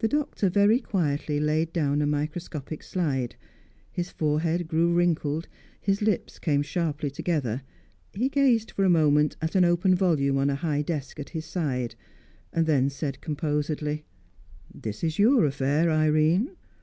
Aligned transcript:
The 0.00 0.08
Doctor 0.08 0.50
very 0.50 0.80
quietly 0.80 1.40
laid 1.40 1.72
down 1.72 2.02
a 2.02 2.06
microscopic 2.06 2.82
slide. 2.82 3.36
His 3.90 4.10
forehead 4.10 4.68
grew 4.68 4.92
wrinkled; 4.92 5.48
his 5.80 6.02
lips 6.02 6.38
came 6.38 6.60
sharply 6.60 7.08
together; 7.08 7.62
he 8.12 8.28
gazed 8.28 8.72
for 8.72 8.84
a 8.84 8.90
moment 8.90 9.38
at 9.40 9.54
an 9.54 9.64
open 9.64 9.94
volume 9.94 10.36
on 10.36 10.50
a 10.50 10.56
high 10.56 10.82
desk 10.82 11.18
at 11.18 11.30
his 11.30 11.46
side, 11.46 11.94
then 12.52 12.90
said 12.90 13.22
composedly: 13.22 14.04
"This 14.74 15.02
is 15.02 15.18
your 15.18 15.46
affair, 15.46 15.90
Irene. 15.90 16.50